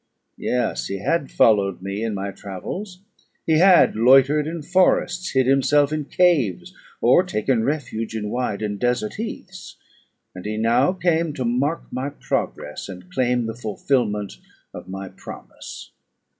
Yes, 0.39 0.87
he 0.87 0.97
had 0.97 1.29
followed 1.29 1.83
me 1.83 2.03
in 2.03 2.15
my 2.15 2.31
travels; 2.31 3.01
he 3.45 3.59
had 3.59 3.95
loitered 3.95 4.47
in 4.47 4.63
forests, 4.63 5.29
hid 5.33 5.45
himself 5.45 5.93
in 5.93 6.05
caves, 6.05 6.73
or 7.01 7.21
taken 7.21 7.63
refuge 7.63 8.15
in 8.15 8.31
wide 8.31 8.63
and 8.63 8.79
desert 8.79 9.17
heaths; 9.17 9.75
and 10.33 10.43
he 10.43 10.57
now 10.57 10.91
came 10.91 11.33
to 11.33 11.45
mark 11.45 11.83
my 11.91 12.09
progress, 12.09 12.89
and 12.89 13.11
claim 13.11 13.45
the 13.45 13.53
fulfilment 13.53 14.37
of 14.73 14.89
my 14.89 15.07
promise. 15.07 15.91